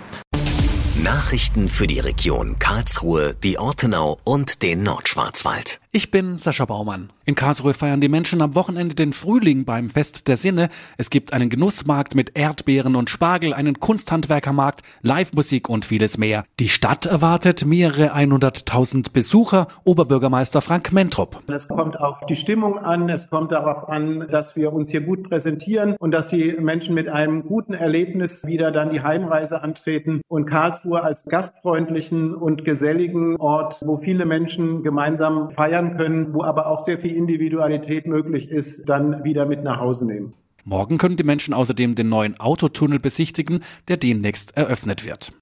Nachrichten 1.03 1.69
für 1.69 1.87
die 1.87 2.01
Region 2.01 2.59
Karlsruhe, 2.59 3.37
die 3.43 3.59
Ortenau 3.59 4.19
und 4.25 4.63
den 4.63 4.83
Nordschwarzwald. 4.83 5.81
Ich 5.99 6.13
bin 6.13 6.39
Sascha 6.39 6.65
Baumann. 6.65 7.11
In 7.25 7.35
Karlsruhe 7.35 7.75
feiern 7.75 8.01
die 8.01 8.09
Menschen 8.09 8.41
am 8.41 8.55
Wochenende 8.55 8.95
den 8.95 9.13
Frühling 9.13 9.65
beim 9.65 9.91
Fest 9.91 10.29
der 10.29 10.37
Sinne. 10.37 10.69
Es 10.97 11.11
gibt 11.11 11.33
einen 11.33 11.51
Genussmarkt 11.51 12.15
mit 12.15 12.39
Erdbeeren 12.39 12.95
und 12.95 13.11
Spargel, 13.11 13.53
einen 13.53 13.81
Kunsthandwerkermarkt, 13.81 14.83
Live-Musik 15.03 15.69
und 15.69 15.85
vieles 15.85 16.17
mehr. 16.17 16.45
Die 16.61 16.69
Stadt 16.69 17.07
erwartet 17.07 17.67
mehrere 17.67 18.15
100.000 18.15 19.13
Besucher. 19.13 19.67
Oberbürgermeister 19.83 20.63
Frank 20.63 20.93
Mentrup. 20.93 21.43
Es 21.49 21.67
kommt 21.67 21.99
auf 21.99 22.21
die 22.29 22.37
Stimmung 22.37 22.79
an. 22.79 23.09
Es 23.09 23.29
kommt 23.29 23.51
darauf 23.51 23.89
an, 23.89 24.29
dass 24.31 24.55
wir 24.55 24.73
uns 24.73 24.91
hier 24.91 25.01
gut 25.01 25.29
präsentieren 25.29 25.97
und 25.99 26.13
dass 26.13 26.29
die 26.29 26.53
Menschen 26.61 26.95
mit 26.95 27.09
einem 27.09 27.43
guten 27.45 27.75
Erlebnis 27.75 28.47
wieder 28.47 28.71
dann 28.71 28.91
die 28.91 29.01
Heimreise 29.01 29.65
antreten 29.65 30.21
und 30.29 30.47
Karlsruhe 30.47 31.03
als 31.03 31.25
gastfreundlichen 31.25 32.37
und 32.37 32.65
geselligen 32.65 33.35
Ort, 33.41 33.81
wo 33.85 33.97
viele 33.97 34.27
Menschen 34.27 34.85
gemeinsam 34.85 35.51
feiern 35.51 35.88
feiern 35.89 35.97
können, 35.97 36.35
wo 36.35 36.43
aber 36.43 36.67
auch 36.67 36.79
sehr 36.79 36.99
viel 36.99 37.15
Individualität 37.15 38.07
möglich 38.07 38.51
ist, 38.51 38.89
dann 38.89 39.25
wieder 39.25 39.47
mit 39.47 39.63
nach 39.63 39.81
Hause 39.81 40.07
nehmen. 40.07 40.35
Morgen 40.65 40.99
können 40.99 41.17
die 41.17 41.25
Menschen 41.25 41.55
außerdem 41.55 41.95
den 41.95 42.09
neuen 42.09 42.39
Autotunnel 42.39 42.99
besichtigen, 42.99 43.61
der 43.89 43.97
demnächst 43.97 44.57
eröffnet 44.57 45.05
wird. 45.05 45.33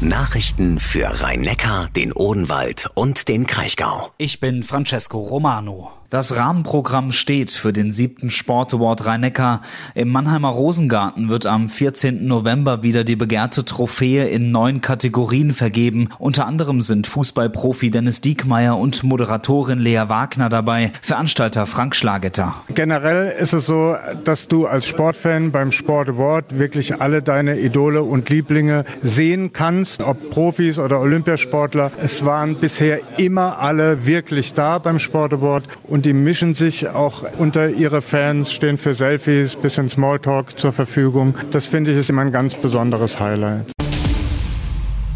Nachrichten 0.00 0.78
für 0.78 1.22
Rhein-Neckar, 1.22 1.88
den 1.96 2.12
Odenwald 2.12 2.88
und 2.94 3.28
den 3.28 3.46
Kraichgau. 3.46 4.10
Ich 4.18 4.38
bin 4.38 4.62
Francesco 4.62 5.18
Romano. 5.18 5.97
Das 6.10 6.36
Rahmenprogramm 6.36 7.12
steht 7.12 7.50
für 7.50 7.70
den 7.70 7.92
siebten 7.92 8.30
Sport 8.30 8.72
Award 8.72 9.04
Rhein-Neckar. 9.04 9.60
Im 9.94 10.08
Mannheimer 10.08 10.48
Rosengarten 10.48 11.28
wird 11.28 11.44
am 11.44 11.68
14. 11.68 12.26
November 12.26 12.82
wieder 12.82 13.04
die 13.04 13.14
begehrte 13.14 13.66
Trophäe 13.66 14.26
in 14.26 14.50
neun 14.50 14.80
Kategorien 14.80 15.50
vergeben. 15.50 16.08
Unter 16.18 16.46
anderem 16.46 16.80
sind 16.80 17.06
Fußballprofi 17.06 17.90
Dennis 17.90 18.22
Diekmeyer 18.22 18.78
und 18.78 19.02
Moderatorin 19.04 19.80
Lea 19.80 20.04
Wagner 20.06 20.48
dabei, 20.48 20.92
Veranstalter 21.02 21.66
Frank 21.66 21.94
Schlagetter. 21.94 22.54
Generell 22.74 23.36
ist 23.38 23.52
es 23.52 23.66
so, 23.66 23.94
dass 24.24 24.48
du 24.48 24.66
als 24.66 24.86
Sportfan 24.86 25.52
beim 25.52 25.72
Sport 25.72 26.08
Award 26.08 26.58
wirklich 26.58 27.02
alle 27.02 27.22
deine 27.22 27.60
Idole 27.60 28.02
und 28.02 28.30
Lieblinge 28.30 28.86
sehen 29.02 29.52
kannst, 29.52 30.02
ob 30.02 30.30
Profis 30.30 30.78
oder 30.78 31.00
Olympiasportler. 31.00 31.92
Es 32.00 32.24
waren 32.24 32.58
bisher 32.58 33.00
immer 33.18 33.58
alle 33.58 34.06
wirklich 34.06 34.54
da 34.54 34.78
beim 34.78 34.98
Sport 34.98 35.34
Award 35.34 35.64
die 36.02 36.12
mischen 36.12 36.54
sich 36.54 36.88
auch 36.88 37.24
unter 37.38 37.68
ihre 37.68 38.02
Fans, 38.02 38.52
stehen 38.52 38.78
für 38.78 38.94
Selfies, 38.94 39.56
bisschen 39.56 39.88
Smalltalk 39.88 40.58
zur 40.58 40.72
Verfügung. 40.72 41.36
Das 41.50 41.66
finde 41.66 41.92
ich 41.92 41.96
ist 41.96 42.10
immer 42.10 42.22
ein 42.22 42.32
ganz 42.32 42.54
besonderes 42.54 43.20
Highlight. 43.20 43.77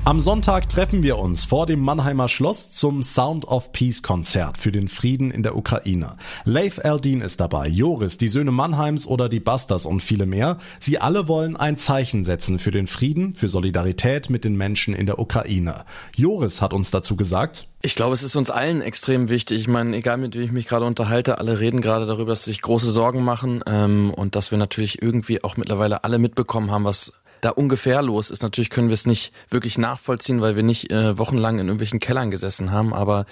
Am 0.05 0.19
Sonntag 0.19 0.69
treffen 0.69 1.05
wir 1.05 1.17
uns 1.17 1.45
vor 1.45 1.65
dem 1.65 1.79
Mannheimer 1.79 2.29
Schloss 2.29 2.73
zum 2.73 3.05
Sound 3.05 3.47
of 3.47 3.71
Peace 3.71 4.03
Konzert 4.03 4.59
für 4.59 4.73
den 4.73 4.89
Frieden 4.89 5.31
in 5.31 5.45
der 5.45 5.55
Ukraine. 5.55 6.17
Leif 6.45 6.79
Eldin 6.83 7.21
ist 7.21 7.39
dabei, 7.39 7.69
Joris, 7.69 8.19
die 8.19 8.27
Söhne 8.27 8.51
Mannheims 8.51 9.07
oder 9.07 9.29
die 9.29 9.39
Busters 9.39 9.87
und 9.87 10.03
viele 10.03 10.27
mehr. 10.27 10.59
Sie 10.81 10.99
alle 10.99 11.29
wollen 11.29 11.55
ein 11.55 11.77
Zeichen 11.77 12.25
setzen 12.25 12.59
für 12.59 12.73
den 12.73 12.89
Frieden, 12.89 13.37
für 13.37 13.47
Solidarität 13.47 14.29
mit 14.29 14.43
den 14.43 14.57
Menschen 14.57 14.93
in 14.93 15.07
der 15.07 15.21
Ukraine. 15.21 15.85
Joris 16.17 16.61
hat 16.61 16.73
uns 16.73 16.91
dazu 16.91 17.15
gesagt, 17.15 17.69
ich 17.85 17.97
glaube, 17.97 18.15
es 18.15 18.23
ist 18.23 18.37
uns 18.37 18.49
allen 18.49 18.81
extrem 18.81 19.29
wichtig. 19.29 19.63
Ich 19.63 19.69
meine, 19.69 19.97
egal 19.97 20.17
mit 20.17 20.37
wem 20.37 20.43
ich 20.43 20.53
mich 20.53 20.69
gerade 20.69 20.87
unterhalte, 20.87 21.39
alle 21.39 21.59
reden 21.59 21.81
gerade 21.81 22.07
darüber, 22.07 22.31
dass 22.31 22.45
sie 22.45 22.53
sich 22.53 22.63
große 22.63 22.93
Sorgen 22.93 23.25
machen 23.25 23.63
ähm, 23.67 24.15
und 24.15 24.37
dass 24.37 24.53
wir 24.53 24.59
natürlich 24.59 25.03
irgendwie 25.03 25.43
auch 25.43 25.57
mittlerweile 25.57 26.05
alle 26.05 26.21
mitbekommen 26.21 26.71
haben, 26.71 26.85
was 26.85 27.13
da 27.43 27.51
ungefähr 27.51 28.01
los 28.01 28.31
ist. 28.31 28.43
Natürlich 28.43 28.71
können 28.71 28.89
wir 28.89 28.95
es 28.95 29.07
nicht 29.07 29.33
wirklich 29.51 29.77
nachvollziehen, 29.77 30.41
weil 30.41 30.57
wir 30.57 30.63
nicht 30.63 30.91
äh, 30.91 31.19
wochenlang 31.19 31.59
in 31.59 31.67
irgendwelchen 31.67 31.99
Kellern 31.99 32.31
gesessen 32.31 32.71
haben, 32.71 32.95
aber 32.95 33.27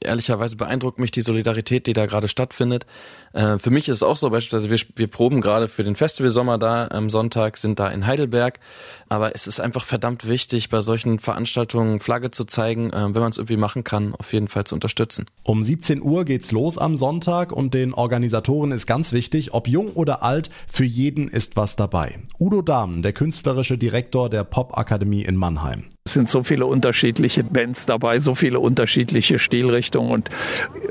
ehrlicherweise 0.00 0.56
beeindruckt 0.56 0.98
mich 0.98 1.10
die 1.10 1.20
Solidarität, 1.20 1.86
die 1.86 1.92
da 1.92 2.06
gerade 2.06 2.28
stattfindet. 2.28 2.86
Äh, 3.32 3.58
für 3.58 3.70
mich 3.70 3.88
ist 3.88 3.96
es 3.96 4.02
auch 4.02 4.16
so, 4.16 4.30
beispielsweise 4.30 4.70
wir, 4.70 4.78
wir 4.96 5.06
proben 5.08 5.40
gerade 5.40 5.68
für 5.68 5.84
den 5.84 5.96
Festivalsommer 5.96 6.58
da 6.58 6.88
am 6.88 7.10
Sonntag, 7.10 7.56
sind 7.56 7.78
da 7.78 7.88
in 7.88 8.06
Heidelberg. 8.06 8.60
Aber 9.08 9.34
es 9.34 9.46
ist 9.46 9.60
einfach 9.60 9.84
verdammt 9.84 10.28
wichtig, 10.28 10.68
bei 10.68 10.80
solchen 10.80 11.18
Veranstaltungen 11.18 12.00
Flagge 12.00 12.30
zu 12.30 12.44
zeigen, 12.44 12.90
äh, 12.90 13.14
wenn 13.14 13.22
man 13.22 13.30
es 13.30 13.38
irgendwie 13.38 13.56
machen 13.56 13.84
kann, 13.84 14.14
auf 14.14 14.32
jeden 14.32 14.48
Fall 14.48 14.64
zu 14.64 14.74
unterstützen. 14.74 15.26
Um 15.42 15.62
17 15.62 16.02
Uhr 16.02 16.24
geht's 16.24 16.52
los 16.52 16.78
am 16.78 16.96
Sonntag 16.96 17.52
und 17.52 17.74
den 17.74 17.94
Organisatoren 17.94 18.72
ist 18.72 18.86
ganz 18.86 19.12
wichtig, 19.12 19.54
ob 19.54 19.68
jung 19.68 19.92
oder 19.92 20.22
alt, 20.22 20.50
für 20.66 20.84
jeden 20.84 21.28
ist 21.28 21.56
was 21.56 21.76
dabei. 21.76 22.18
Udo 22.38 22.62
Dahmen, 22.62 23.02
der 23.02 23.12
künstlerische 23.12 23.78
Direktor 23.78 24.30
der 24.30 24.44
Popakademie 24.44 25.22
in 25.22 25.36
Mannheim. 25.36 25.84
Es 26.06 26.12
sind 26.12 26.28
so 26.28 26.42
viele 26.42 26.66
unterschiedliche 26.66 27.42
Bands 27.42 27.86
dabei, 27.86 28.18
so 28.18 28.34
viele 28.34 28.60
unterschiedliche 28.60 29.38
Stilrichtungen 29.38 30.12
und 30.12 30.28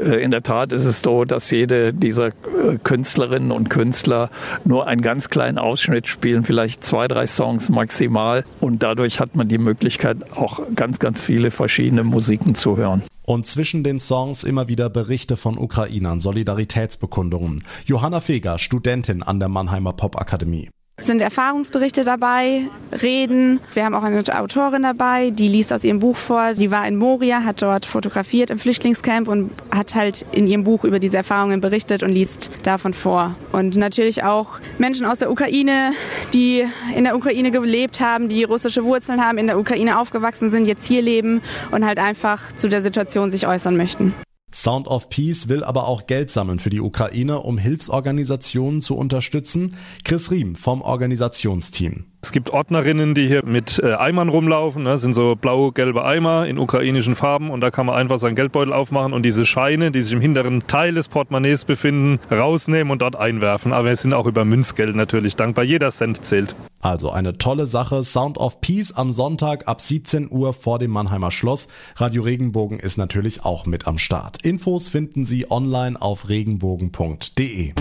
äh, 0.03 0.15
in 0.23 0.31
der 0.31 0.41
Tat 0.41 0.73
ist 0.73 0.85
es 0.85 1.01
so, 1.01 1.23
dass 1.23 1.51
jede 1.51 1.93
dieser 1.93 2.29
äh, 2.29 2.79
Künstlerinnen 2.83 3.51
und 3.51 3.69
Künstler 3.69 4.31
nur 4.65 4.87
einen 4.87 5.03
ganz 5.03 5.29
kleinen 5.29 5.59
Ausschnitt 5.59 6.07
spielen, 6.07 6.43
vielleicht 6.43 6.83
zwei, 6.83 7.07
drei 7.07 7.27
Songs 7.27 7.69
maximal 7.69 8.43
und 8.59 8.81
dadurch 8.81 9.19
hat 9.19 9.35
man 9.35 9.47
die 9.47 9.59
Möglichkeit 9.59 10.17
auch 10.35 10.61
ganz, 10.73 10.97
ganz 10.97 11.21
viele 11.21 11.51
verschiedene 11.51 12.03
Musiken 12.03 12.55
zu 12.55 12.75
hören. 12.77 13.03
Und 13.27 13.45
zwischen 13.45 13.83
den 13.83 13.99
Songs 13.99 14.43
immer 14.43 14.67
wieder 14.67 14.89
Berichte 14.89 15.37
von 15.37 15.59
Ukrainern, 15.59 16.21
Solidaritätsbekundungen. 16.21 17.63
Johanna 17.85 18.19
Feger, 18.19 18.57
Studentin 18.57 19.21
an 19.21 19.39
der 19.39 19.47
Mannheimer 19.47 19.93
Popakademie 19.93 20.72
sind 20.99 21.21
Erfahrungsberichte 21.21 22.03
dabei, 22.03 22.67
Reden. 23.01 23.59
Wir 23.73 23.85
haben 23.85 23.95
auch 23.95 24.03
eine 24.03 24.23
Autorin 24.39 24.83
dabei, 24.83 25.31
die 25.31 25.47
liest 25.47 25.73
aus 25.73 25.83
ihrem 25.83 25.99
Buch 25.99 26.15
vor. 26.15 26.53
Die 26.53 26.71
war 26.71 26.87
in 26.87 26.95
Moria, 26.95 27.43
hat 27.43 27.61
dort 27.61 27.85
fotografiert 27.85 28.49
im 28.49 28.59
Flüchtlingscamp 28.59 29.27
und 29.27 29.51
hat 29.71 29.95
halt 29.95 30.25
in 30.31 30.47
ihrem 30.47 30.63
Buch 30.63 30.83
über 30.83 30.99
diese 30.99 31.17
Erfahrungen 31.17 31.61
berichtet 31.61 32.03
und 32.03 32.11
liest 32.11 32.51
davon 32.63 32.93
vor. 32.93 33.35
Und 33.51 33.75
natürlich 33.75 34.23
auch 34.23 34.59
Menschen 34.77 35.05
aus 35.05 35.19
der 35.19 35.31
Ukraine, 35.31 35.93
die 36.33 36.65
in 36.95 37.03
der 37.03 37.15
Ukraine 37.15 37.51
gelebt 37.51 37.99
haben, 37.99 38.29
die 38.29 38.43
russische 38.43 38.83
Wurzeln 38.83 39.23
haben, 39.23 39.37
in 39.37 39.47
der 39.47 39.59
Ukraine 39.59 39.99
aufgewachsen 39.99 40.49
sind, 40.49 40.65
jetzt 40.65 40.85
hier 40.85 41.01
leben 41.01 41.41
und 41.71 41.85
halt 41.85 41.99
einfach 41.99 42.53
zu 42.53 42.69
der 42.69 42.81
Situation 42.81 43.31
sich 43.31 43.47
äußern 43.47 43.75
möchten. 43.75 44.13
Sound 44.53 44.87
of 44.87 45.09
Peace 45.09 45.47
will 45.47 45.63
aber 45.63 45.87
auch 45.87 46.05
Geld 46.05 46.29
sammeln 46.29 46.59
für 46.59 46.69
die 46.69 46.79
Ukraine, 46.81 47.39
um 47.39 47.57
Hilfsorganisationen 47.57 48.81
zu 48.81 48.95
unterstützen. 48.95 49.75
Chris 50.03 50.29
Riem 50.29 50.55
vom 50.55 50.81
Organisationsteam. 50.81 52.12
Es 52.23 52.31
gibt 52.31 52.51
Ordnerinnen, 52.51 53.15
die 53.15 53.27
hier 53.27 53.43
mit 53.43 53.79
äh, 53.79 53.95
Eimern 53.95 54.29
rumlaufen. 54.29 54.85
Das 54.85 55.01
sind 55.01 55.11
so 55.11 55.35
blau-gelbe 55.35 56.05
Eimer 56.05 56.47
in 56.47 56.57
ukrainischen 56.57 57.15
Farben 57.15 57.51
und 57.51 57.59
da 57.59 57.69
kann 57.69 57.85
man 57.85 57.95
einfach 57.95 58.17
seinen 58.17 58.35
Geldbeutel 58.35 58.71
aufmachen 58.71 59.11
und 59.11 59.23
diese 59.23 59.43
Scheine, 59.43 59.91
die 59.91 60.01
sich 60.01 60.13
im 60.13 60.21
hinteren 60.21 60.65
Teil 60.65 60.93
des 60.93 61.09
Portemonnaies 61.09 61.65
befinden, 61.65 62.21
rausnehmen 62.31 62.91
und 62.91 63.01
dort 63.01 63.17
einwerfen. 63.17 63.73
Aber 63.73 63.89
wir 63.89 63.95
sind 63.97 64.13
auch 64.13 64.25
über 64.25 64.45
Münzgeld 64.45 64.95
natürlich 64.95 65.35
dankbar. 65.35 65.65
Jeder 65.65 65.91
Cent 65.91 66.23
zählt. 66.23 66.55
Also 66.79 67.11
eine 67.11 67.37
tolle 67.37 67.67
Sache. 67.67 68.03
Sound 68.03 68.37
of 68.37 68.61
Peace 68.61 68.93
am 68.93 69.11
Sonntag 69.11 69.67
ab 69.67 69.81
17 69.81 70.31
Uhr 70.31 70.53
vor 70.53 70.79
dem 70.79 70.91
Mannheimer 70.91 71.29
Schloss. 71.29 71.67
Radio 71.97 72.21
Regenbogen 72.23 72.79
ist 72.79 72.97
natürlich 72.97 73.43
auch 73.43 73.65
mit 73.65 73.85
am 73.85 73.97
Start. 73.97 74.45
Infos 74.45 74.87
finden 74.87 75.25
Sie 75.25 75.51
online 75.51 76.01
auf 76.01 76.29
regenbogen.de. 76.29 77.73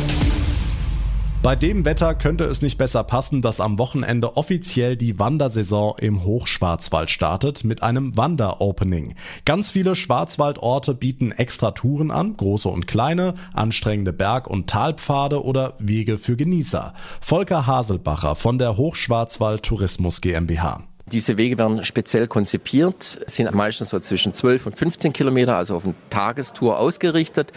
Bei 1.43 1.57
dem 1.57 1.85
Wetter 1.85 2.15
könnte 2.15 2.45
es 2.45 2.63
nicht 2.63 2.79
besser 2.79 3.03
passen, 3.03 3.43
dass 3.43 3.59
am 3.59 3.77
Wochenende 3.77 4.37
offiziell 4.37 4.97
die 4.97 5.19
Wandersaison 5.19 5.97
im 5.99 6.23
Hochschwarzwald 6.23 7.11
startet 7.11 7.65
mit 7.65 7.83
einem 7.83 8.17
Wanderopening. 8.17 9.17
Ganz 9.45 9.73
viele 9.73 9.97
Schwarzwaldorte 9.97 10.95
bieten 10.95 11.33
extra 11.33 11.73
Touren 11.73 12.13
an, 12.13 12.37
große 12.37 12.69
und 12.69 12.87
kleine, 12.87 13.35
anstrengende 13.55 14.13
Berg- 14.13 14.47
und 14.47 14.71
Talpfade 14.71 15.43
oder 15.43 15.75
Wege 15.81 16.17
für 16.17 16.37
Genießer. 16.37 16.95
Volker 17.21 17.67
Haselbacher 17.67 18.37
von 18.37 18.59
der 18.59 18.77
Hochschwarzwald 18.77 19.65
Tourismus 19.65 20.21
GmbH. 20.21 20.85
Diese 21.13 21.37
Wege 21.37 21.59
werden 21.59 21.85
speziell 21.85 22.27
konzipiert, 22.27 23.19
sind 23.27 23.53
meistens 23.55 23.91
so 23.91 23.99
zwischen 23.99 24.33
12 24.33 24.65
und 24.65 24.79
15 24.79 25.13
Kilometer, 25.13 25.59
also 25.59 25.77
auf 25.77 25.85
eine 25.85 25.95
Tagestour 26.09 26.79
ausgerichtet 26.79 27.53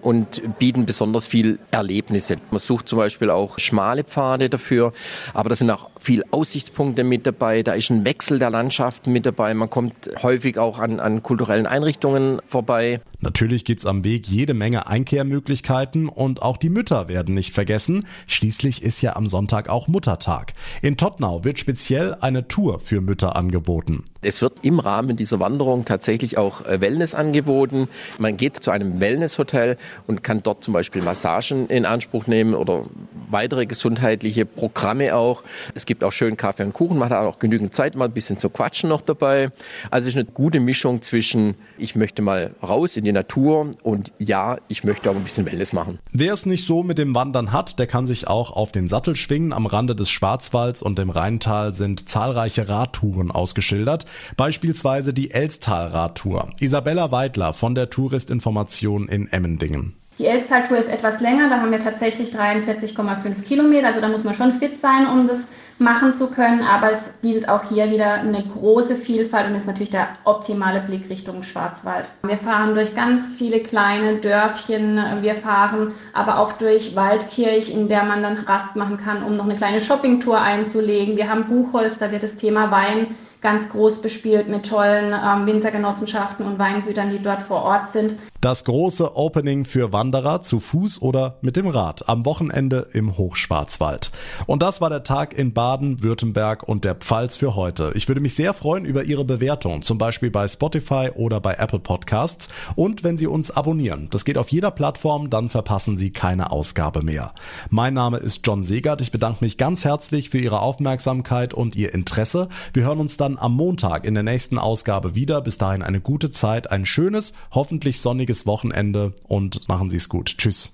und 0.00 0.40
bieten 0.58 0.86
besonders 0.86 1.26
viel 1.26 1.58
Erlebnisse. 1.70 2.36
Man 2.50 2.60
sucht 2.60 2.88
zum 2.88 2.98
Beispiel 2.98 3.28
auch 3.28 3.58
schmale 3.58 4.04
Pfade 4.04 4.48
dafür, 4.48 4.94
aber 5.34 5.50
da 5.50 5.54
sind 5.54 5.70
auch 5.70 5.90
viel 6.00 6.24
Aussichtspunkte 6.30 7.04
mit 7.04 7.26
dabei, 7.26 7.62
da 7.62 7.74
ist 7.74 7.90
ein 7.90 8.06
Wechsel 8.06 8.38
der 8.38 8.48
Landschaften 8.48 9.12
mit 9.12 9.26
dabei, 9.26 9.52
man 9.52 9.68
kommt 9.68 10.10
häufig 10.22 10.58
auch 10.58 10.78
an, 10.78 10.98
an 10.98 11.22
kulturellen 11.22 11.66
Einrichtungen 11.66 12.40
vorbei. 12.46 13.00
Natürlich 13.20 13.64
gibt's 13.64 13.86
am 13.86 14.04
Weg 14.04 14.26
jede 14.28 14.52
Menge 14.52 14.86
Einkehrmöglichkeiten 14.86 16.08
und 16.08 16.42
auch 16.42 16.58
die 16.58 16.68
Mütter 16.68 17.08
werden 17.08 17.34
nicht 17.34 17.54
vergessen. 17.54 18.06
Schließlich 18.28 18.82
ist 18.82 19.00
ja 19.00 19.16
am 19.16 19.26
Sonntag 19.26 19.68
auch 19.68 19.88
Muttertag. 19.88 20.52
In 20.82 20.96
Tottnau 20.96 21.42
wird 21.42 21.58
speziell 21.58 22.14
eine 22.20 22.48
Tour 22.48 22.80
für 22.80 22.93
Mütter 23.00 23.36
angeboten. 23.36 24.04
Es 24.22 24.40
wird 24.40 24.54
im 24.62 24.78
Rahmen 24.78 25.16
dieser 25.16 25.38
Wanderung 25.40 25.84
tatsächlich 25.84 26.38
auch 26.38 26.64
äh, 26.64 26.80
Wellness 26.80 27.14
angeboten. 27.14 27.88
Man 28.18 28.36
geht 28.36 28.62
zu 28.62 28.70
einem 28.70 29.00
Wellnesshotel 29.00 29.76
und 30.06 30.22
kann 30.22 30.42
dort 30.42 30.64
zum 30.64 30.72
Beispiel 30.72 31.02
Massagen 31.02 31.68
in 31.68 31.84
Anspruch 31.84 32.26
nehmen 32.26 32.54
oder 32.54 32.84
weitere 33.30 33.66
gesundheitliche 33.66 34.46
Programme 34.46 35.14
auch. 35.14 35.42
Es 35.74 35.86
gibt 35.86 36.04
auch 36.04 36.12
schön 36.12 36.36
Kaffee 36.36 36.64
und 36.64 36.72
Kuchen, 36.72 36.98
man 36.98 37.10
hat 37.10 37.18
auch 37.18 37.38
genügend 37.38 37.74
Zeit, 37.74 37.94
mal 37.94 38.06
ein 38.06 38.12
bisschen 38.12 38.38
zu 38.38 38.48
quatschen 38.48 38.88
noch 38.88 39.02
dabei. 39.02 39.50
Also 39.90 40.08
es 40.08 40.14
ist 40.14 40.20
eine 40.20 40.30
gute 40.30 40.60
Mischung 40.60 41.02
zwischen, 41.02 41.54
ich 41.78 41.94
möchte 41.94 42.22
mal 42.22 42.54
raus 42.62 42.96
in 42.96 43.04
die 43.04 43.12
Natur 43.12 43.72
und 43.82 44.12
ja, 44.18 44.56
ich 44.68 44.84
möchte 44.84 45.10
auch 45.10 45.16
ein 45.16 45.22
bisschen 45.24 45.46
Wellness 45.46 45.72
machen. 45.72 45.98
Wer 46.12 46.32
es 46.32 46.46
nicht 46.46 46.66
so 46.66 46.82
mit 46.82 46.98
dem 46.98 47.14
Wandern 47.14 47.52
hat, 47.52 47.78
der 47.78 47.86
kann 47.86 48.06
sich 48.06 48.26
auch 48.26 48.52
auf 48.52 48.72
den 48.72 48.88
Sattel 48.88 49.16
schwingen. 49.16 49.52
Am 49.52 49.66
Rande 49.66 49.94
des 49.94 50.10
Schwarzwalds 50.10 50.82
und 50.82 50.98
dem 50.98 51.10
Rheintal 51.10 51.74
sind 51.74 52.08
zahlreiche 52.08 52.68
Radtouren 52.84 53.30
ausgeschildert. 53.30 54.04
Beispielsweise 54.36 55.14
die 55.14 55.30
Elstal-Radtour. 55.30 56.50
Isabella 56.60 57.10
Weidler 57.10 57.54
von 57.54 57.74
der 57.74 57.88
Touristinformation 57.88 59.08
in 59.08 59.26
Emmendingen. 59.32 59.94
Die 60.18 60.26
Elstal-Tour 60.26 60.78
ist 60.78 60.88
etwas 60.88 61.20
länger, 61.20 61.48
da 61.48 61.60
haben 61.60 61.72
wir 61.72 61.80
tatsächlich 61.80 62.30
43,5 62.30 63.42
Kilometer, 63.42 63.88
also 63.88 64.00
da 64.00 64.08
muss 64.08 64.22
man 64.22 64.34
schon 64.34 64.60
fit 64.60 64.80
sein, 64.80 65.08
um 65.08 65.26
das 65.26 65.40
machen 65.78 66.14
zu 66.14 66.30
können, 66.30 66.62
aber 66.62 66.92
es 66.92 67.08
bietet 67.20 67.48
auch 67.48 67.64
hier 67.68 67.90
wieder 67.90 68.14
eine 68.14 68.44
große 68.44 68.96
Vielfalt 68.96 69.48
und 69.48 69.56
ist 69.56 69.66
natürlich 69.66 69.90
der 69.90 70.08
optimale 70.24 70.80
Blick 70.80 71.10
Richtung 71.10 71.42
Schwarzwald. 71.42 72.08
Wir 72.22 72.36
fahren 72.36 72.74
durch 72.74 72.94
ganz 72.94 73.34
viele 73.34 73.60
kleine 73.60 74.16
Dörfchen, 74.16 75.00
wir 75.20 75.34
fahren 75.34 75.92
aber 76.12 76.38
auch 76.38 76.52
durch 76.52 76.94
Waldkirch, 76.94 77.70
in 77.70 77.88
der 77.88 78.04
man 78.04 78.22
dann 78.22 78.36
Rast 78.36 78.76
machen 78.76 78.98
kann, 78.98 79.22
um 79.24 79.36
noch 79.36 79.44
eine 79.44 79.56
kleine 79.56 79.80
Shoppingtour 79.80 80.40
einzulegen. 80.40 81.16
Wir 81.16 81.28
haben 81.28 81.46
Buchholz, 81.46 81.98
da 81.98 82.12
wird 82.12 82.22
das 82.22 82.36
Thema 82.36 82.70
Wein 82.70 83.14
ganz 83.40 83.68
groß 83.68 84.00
bespielt 84.00 84.48
mit 84.48 84.66
tollen 84.68 85.12
ähm, 85.12 85.46
Winzergenossenschaften 85.46 86.46
und 86.46 86.58
Weingütern, 86.58 87.10
die 87.10 87.20
dort 87.20 87.42
vor 87.42 87.62
Ort 87.62 87.92
sind. 87.92 88.18
Das 88.44 88.64
große 88.64 89.16
Opening 89.16 89.64
für 89.64 89.94
Wanderer 89.94 90.42
zu 90.42 90.60
Fuß 90.60 91.00
oder 91.00 91.38
mit 91.40 91.56
dem 91.56 91.66
Rad 91.66 92.10
am 92.10 92.26
Wochenende 92.26 92.88
im 92.92 93.16
Hochschwarzwald. 93.16 94.10
Und 94.44 94.60
das 94.60 94.82
war 94.82 94.90
der 94.90 95.02
Tag 95.02 95.32
in 95.32 95.54
Baden, 95.54 96.02
Württemberg 96.02 96.62
und 96.62 96.84
der 96.84 96.94
Pfalz 96.94 97.38
für 97.38 97.56
heute. 97.56 97.92
Ich 97.94 98.06
würde 98.06 98.20
mich 98.20 98.34
sehr 98.34 98.52
freuen 98.52 98.84
über 98.84 99.04
Ihre 99.04 99.24
Bewertung, 99.24 99.80
zum 99.80 99.96
Beispiel 99.96 100.30
bei 100.30 100.46
Spotify 100.46 101.08
oder 101.14 101.40
bei 101.40 101.54
Apple 101.54 101.78
Podcasts 101.78 102.50
und 102.76 103.02
wenn 103.02 103.16
Sie 103.16 103.26
uns 103.26 103.50
abonnieren. 103.50 104.08
Das 104.10 104.26
geht 104.26 104.36
auf 104.36 104.50
jeder 104.50 104.70
Plattform, 104.70 105.30
dann 105.30 105.48
verpassen 105.48 105.96
Sie 105.96 106.10
keine 106.10 106.50
Ausgabe 106.50 107.00
mehr. 107.02 107.32
Mein 107.70 107.94
Name 107.94 108.18
ist 108.18 108.46
John 108.46 108.62
Segert. 108.62 109.00
Ich 109.00 109.10
bedanke 109.10 109.42
mich 109.42 109.56
ganz 109.56 109.86
herzlich 109.86 110.28
für 110.28 110.36
Ihre 110.38 110.60
Aufmerksamkeit 110.60 111.54
und 111.54 111.76
Ihr 111.76 111.94
Interesse. 111.94 112.50
Wir 112.74 112.84
hören 112.84 113.00
uns 113.00 113.16
dann 113.16 113.38
am 113.38 113.56
Montag 113.56 114.04
in 114.04 114.12
der 114.12 114.22
nächsten 114.22 114.58
Ausgabe 114.58 115.14
wieder. 115.14 115.40
Bis 115.40 115.56
dahin 115.56 115.82
eine 115.82 116.02
gute 116.02 116.28
Zeit, 116.28 116.70
ein 116.70 116.84
schönes, 116.84 117.32
hoffentlich 117.50 118.02
sonniges 118.34 118.46
Wochenende 118.46 119.12
und 119.28 119.68
machen 119.68 119.90
Sie 119.90 119.96
es 119.96 120.08
gut. 120.08 120.36
Tschüss. 120.38 120.72